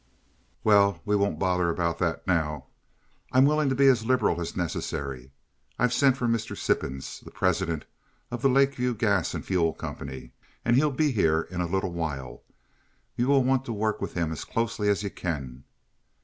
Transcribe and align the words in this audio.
"Well, 0.63 0.99
we 1.05 1.15
won't 1.15 1.37
bother 1.37 1.69
about 1.69 1.99
that 1.99 2.25
now. 2.25 2.65
I'm 3.31 3.45
willing 3.45 3.69
to 3.69 3.75
be 3.75 3.85
as 3.85 4.03
liberal 4.03 4.41
as 4.41 4.57
necessary. 4.57 5.29
I've 5.77 5.93
sent 5.93 6.17
for 6.17 6.25
Mr. 6.25 6.57
Sippens, 6.57 7.19
the 7.19 7.29
president 7.29 7.85
of 8.31 8.41
the 8.41 8.49
Lake 8.49 8.73
View 8.73 8.95
Gas 8.95 9.35
and 9.35 9.45
Fuel 9.45 9.73
Company, 9.73 10.31
and 10.65 10.75
he'll 10.75 10.89
be 10.89 11.11
here 11.11 11.41
in 11.51 11.61
a 11.61 11.67
little 11.67 11.91
while. 11.93 12.41
You 13.15 13.27
will 13.27 13.43
want 13.43 13.63
to 13.65 13.73
work 13.73 14.01
with 14.01 14.13
him 14.15 14.31
as 14.31 14.43
closely 14.43 14.89
as 14.89 15.03
you 15.03 15.11
can." 15.11 15.65